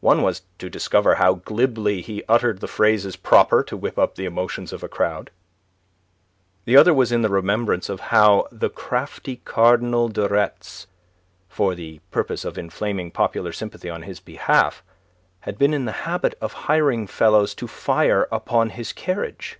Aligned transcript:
One 0.00 0.20
was 0.20 0.42
to 0.58 0.68
discover 0.68 1.14
how 1.14 1.32
glibly 1.32 2.02
he 2.02 2.22
uttered 2.28 2.60
the 2.60 2.68
phrases 2.68 3.16
proper 3.16 3.62
to 3.62 3.74
whip 3.74 3.98
up 3.98 4.16
the 4.16 4.26
emotions 4.26 4.70
of 4.70 4.82
a 4.82 4.86
crowd: 4.88 5.30
the 6.66 6.76
other 6.76 6.92
was 6.92 7.10
in 7.10 7.22
the 7.22 7.30
remembrance 7.30 7.88
of 7.88 7.98
how 8.12 8.46
the 8.52 8.68
crafty 8.68 9.36
Cardinal 9.46 10.10
de 10.10 10.28
Retz, 10.28 10.88
for 11.48 11.74
the 11.74 12.00
purpose 12.10 12.44
of 12.44 12.58
inflaming 12.58 13.10
popular 13.10 13.50
sympathy 13.50 13.88
on 13.88 14.02
his 14.02 14.20
behalf, 14.20 14.82
had 15.40 15.56
been 15.56 15.72
in 15.72 15.86
the 15.86 16.02
habit 16.06 16.34
of 16.38 16.52
hiring 16.68 17.06
fellows 17.06 17.54
to 17.54 17.66
fire 17.66 18.28
upon 18.30 18.68
his 18.68 18.92
carriage. 18.92 19.58